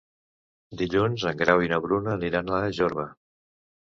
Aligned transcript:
Dilluns 0.81 1.25
en 1.31 1.37
Grau 1.41 1.61
i 1.65 1.69
na 1.73 1.79
Bruna 1.85 2.11
aniran 2.15 2.51
a 2.61 2.65
Jorba. 2.79 3.05